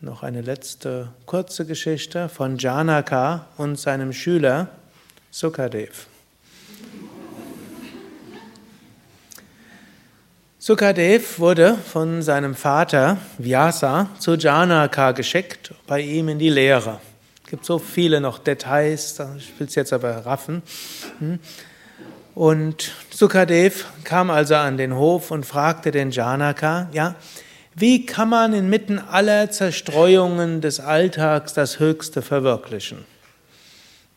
Noch 0.00 0.22
eine 0.22 0.42
letzte 0.42 1.12
kurze 1.24 1.64
Geschichte 1.64 2.28
von 2.28 2.58
Janaka 2.58 3.46
und 3.56 3.78
seinem 3.78 4.12
Schüler 4.12 4.68
Sukadev. 5.30 6.06
Sukadev 10.66 11.38
wurde 11.38 11.76
von 11.76 12.22
seinem 12.22 12.56
Vater 12.56 13.18
Vyasa 13.38 14.10
zu 14.18 14.34
Janaka 14.34 15.12
geschickt, 15.12 15.72
bei 15.86 16.00
ihm 16.00 16.28
in 16.28 16.40
die 16.40 16.48
Lehre. 16.48 16.98
Es 17.44 17.50
gibt 17.50 17.64
so 17.64 17.78
viele 17.78 18.20
noch 18.20 18.40
Details, 18.40 19.16
ich 19.38 19.60
will 19.60 19.68
es 19.68 19.76
jetzt 19.76 19.92
aber 19.92 20.26
raffen. 20.26 20.64
Hm? 21.20 21.38
Und 22.34 22.90
Sukadev 23.10 23.84
kam 24.02 24.28
also 24.28 24.56
an 24.56 24.76
den 24.76 24.96
Hof 24.96 25.30
und 25.30 25.46
fragte 25.46 25.92
den 25.92 26.10
Janaka, 26.10 26.88
ja, 26.90 27.14
wie 27.76 28.04
kann 28.04 28.28
man 28.28 28.52
inmitten 28.52 28.98
aller 28.98 29.52
Zerstreuungen 29.52 30.62
des 30.62 30.80
Alltags 30.80 31.54
das 31.54 31.78
Höchste 31.78 32.22
verwirklichen? 32.22 33.04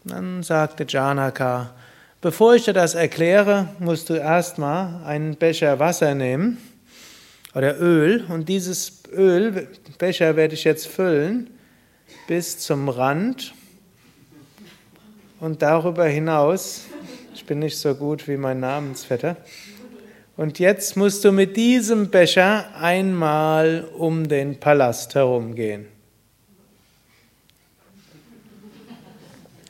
Dann 0.03 0.41
sagte 0.41 0.87
Janaka, 0.89 1.75
Bevor 2.21 2.53
ich 2.53 2.65
dir 2.65 2.73
das 2.73 2.95
erkläre, 2.95 3.69
musst 3.79 4.09
du 4.09 4.13
erstmal 4.13 5.05
einen 5.05 5.37
Becher 5.37 5.79
Wasser 5.79 6.15
nehmen 6.15 6.57
oder 7.55 7.79
Öl. 7.79 8.25
Und 8.27 8.49
dieses 8.49 9.03
Öl, 9.13 9.69
Becher 9.97 10.35
werde 10.35 10.53
ich 10.53 10.65
jetzt 10.65 10.87
füllen 10.87 11.49
bis 12.27 12.59
zum 12.59 12.89
Rand. 12.89 13.53
Und 15.39 15.61
darüber 15.61 16.07
hinaus, 16.07 16.87
ich 17.33 17.45
bin 17.45 17.59
nicht 17.59 17.77
so 17.77 17.95
gut 17.95 18.27
wie 18.27 18.35
mein 18.35 18.59
Namensvetter, 18.59 19.37
und 20.35 20.59
jetzt 20.59 20.95
musst 20.95 21.23
du 21.25 21.31
mit 21.33 21.57
diesem 21.57 22.09
Becher 22.09 22.65
einmal 22.77 23.89
um 23.97 24.27
den 24.27 24.59
Palast 24.59 25.15
herumgehen. 25.15 25.85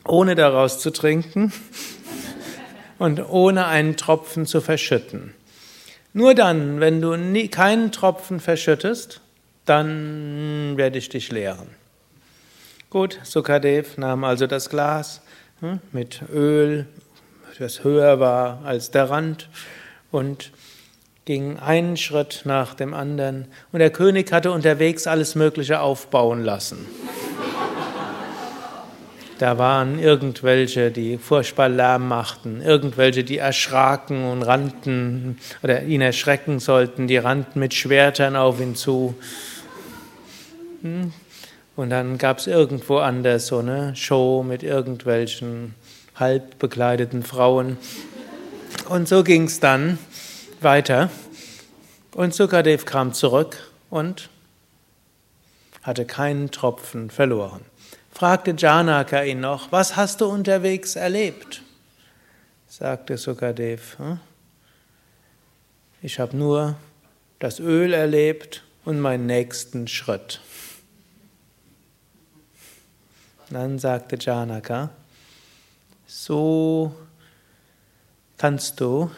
Ohne 0.06 0.34
daraus 0.36 0.80
zu 0.80 0.92
trinken 0.92 1.52
und 3.00 3.28
ohne 3.30 3.66
einen 3.66 3.98
Tropfen 3.98 4.46
zu 4.46 4.62
verschütten. 4.62 5.34
Nur 6.14 6.36
dann, 6.36 6.80
wenn 6.80 7.02
du 7.02 7.16
nie, 7.16 7.48
keinen 7.48 7.92
Tropfen 7.92 8.40
verschüttest, 8.40 9.22
dann 9.66 10.74
werde 10.76 10.98
ich 10.98 11.10
dich 11.10 11.32
lehren. 11.32 11.70
Gut, 12.90 13.20
Sukadev 13.24 13.98
nahm 13.98 14.24
also 14.24 14.48
das 14.48 14.70
Glas 14.70 15.22
hm, 15.62 15.80
mit 15.92 16.22
Öl, 16.34 16.88
das 17.58 17.84
höher 17.84 18.20
war 18.20 18.62
als 18.66 18.92
der 18.92 19.10
Rand, 19.10 19.50
und 20.12 20.52
ging 21.26 21.60
einen 21.60 21.98
Schritt 21.98 22.42
nach 22.46 22.74
dem 22.74 22.96
anderen. 22.96 23.48
Und 23.72 23.80
der 23.80 23.92
König 23.92 24.32
hatte 24.32 24.52
unterwegs 24.52 25.06
alles 25.06 25.36
Mögliche 25.36 25.82
aufbauen 25.82 26.44
lassen. 26.44 26.88
Da 29.40 29.58
waren 29.58 30.00
irgendwelche, 30.00 30.92
die 30.92 31.18
furchtbar 31.18 31.70
Lärm 31.70 32.10
machten, 32.10 32.62
irgendwelche, 32.62 33.24
die 33.24 33.38
erschraken 33.38 34.26
und 34.26 34.44
rannten 34.44 35.38
oder 35.64 35.84
ihn 35.84 36.02
erschrecken 36.02 36.60
sollten, 36.60 37.08
die 37.08 37.16
rannten 37.16 37.58
mit 37.62 37.74
Schwertern 37.74 38.36
auf 38.36 38.60
ihn 38.60 38.76
zu. 38.76 39.16
Hm? 40.82 41.14
Und 41.78 41.90
dann 41.90 42.18
gab 42.18 42.40
es 42.40 42.48
irgendwo 42.48 42.98
anders 42.98 43.48
so 43.48 43.60
eine 43.60 43.96
Show 43.96 44.44
mit 44.44 44.62
irgendwelchen 44.62 45.74
halb 46.16 46.60
bekleideten 46.60 47.24
Frauen. 47.24 47.78
Und 48.90 49.08
so 49.08 49.24
ging 49.24 49.46
es 49.46 49.62
dann 49.62 49.98
weiter. 50.60 51.10
Und 52.14 52.34
Sukadev 52.34 52.84
kam 52.84 53.14
zurück 53.14 53.72
und 53.90 54.28
hatte 55.82 56.04
keinen 56.04 56.52
Tropfen 56.52 57.10
verloren 57.10 57.69
fragte 58.20 58.54
Janaka 58.58 59.24
ihn 59.24 59.40
noch, 59.40 59.72
was 59.72 59.96
hast 59.96 60.20
du 60.20 60.26
unterwegs 60.26 60.98
erlebt? 60.98 61.62
sagte 62.68 63.18
Sukadev, 63.18 63.98
hm? 63.98 64.20
ich 66.02 66.20
habe 66.20 66.36
nur 66.36 66.76
das 67.40 67.62
Öl 67.62 67.94
erlebt 67.94 68.62
und 68.84 69.00
meinen 69.00 69.26
nächsten 69.26 69.88
Schritt. 69.88 70.42
Dann 73.50 73.80
sagte 73.80 74.18
Janaka, 74.20 74.90
so 76.06 76.94
kannst 78.38 78.82
du, 78.82 79.10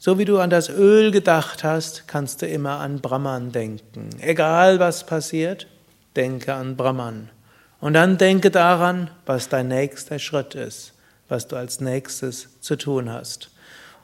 so 0.00 0.18
wie 0.18 0.24
du 0.24 0.40
an 0.40 0.50
das 0.50 0.68
Öl 0.68 1.12
gedacht 1.12 1.62
hast, 1.62 2.08
kannst 2.08 2.42
du 2.42 2.48
immer 2.48 2.80
an 2.80 3.00
Brahman 3.00 3.52
denken. 3.52 4.10
Egal 4.20 4.80
was 4.80 5.06
passiert, 5.06 5.68
denke 6.16 6.52
an 6.52 6.76
Brahman. 6.76 7.30
Und 7.80 7.94
dann 7.94 8.18
denke 8.18 8.50
daran, 8.50 9.10
was 9.26 9.48
dein 9.48 9.68
nächster 9.68 10.18
Schritt 10.18 10.54
ist, 10.54 10.92
was 11.28 11.48
du 11.48 11.56
als 11.56 11.80
nächstes 11.80 12.48
zu 12.60 12.76
tun 12.76 13.10
hast. 13.10 13.50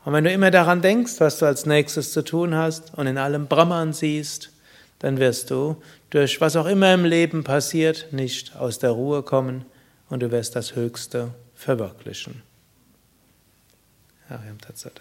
Und 0.04 0.12
wenn 0.12 0.24
du 0.24 0.32
immer 0.32 0.50
daran 0.50 0.82
denkst, 0.82 1.14
was 1.18 1.38
du 1.38 1.46
als 1.46 1.66
nächstes 1.66 2.12
zu 2.12 2.22
tun 2.22 2.54
hast 2.54 2.94
und 2.94 3.06
in 3.06 3.18
allem 3.18 3.48
Brahman 3.48 3.92
siehst, 3.92 4.50
dann 5.00 5.18
wirst 5.18 5.50
du 5.50 5.82
durch 6.10 6.40
was 6.40 6.56
auch 6.56 6.66
immer 6.66 6.94
im 6.94 7.04
Leben 7.04 7.44
passiert, 7.44 8.12
nicht 8.12 8.56
aus 8.56 8.78
der 8.78 8.90
Ruhe 8.90 9.22
kommen 9.22 9.64
und 10.08 10.20
du 10.20 10.30
wirst 10.30 10.56
das 10.56 10.74
Höchste 10.74 11.34
verwirklichen. 11.54 12.42
Ariam 14.28 14.58
Tatsat. 14.60 15.00